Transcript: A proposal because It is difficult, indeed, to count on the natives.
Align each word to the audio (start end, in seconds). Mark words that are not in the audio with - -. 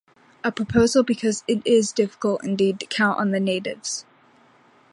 A 0.43 0.51
proposal 0.51 1.03
because 1.03 1.43
It 1.47 1.61
is 1.63 1.91
difficult, 1.93 2.43
indeed, 2.43 2.79
to 2.79 2.87
count 2.87 3.19
on 3.19 3.29
the 3.29 3.39
natives. 3.39 4.03